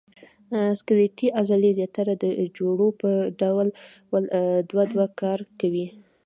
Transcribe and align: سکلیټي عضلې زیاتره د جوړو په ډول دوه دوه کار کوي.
سکلیټي 0.79 1.27
عضلې 1.39 1.71
زیاتره 1.79 2.13
د 2.23 2.25
جوړو 2.57 2.87
په 3.01 3.09
ډول 3.41 3.67
دوه 4.69 4.83
دوه 4.91 5.07
کار 5.21 5.39
کوي. 5.59 5.87